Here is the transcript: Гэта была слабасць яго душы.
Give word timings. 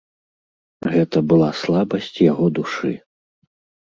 Гэта 0.93 1.21
была 1.31 1.49
слабасць 1.63 2.07
яго 2.31 2.45
душы. 2.61 2.91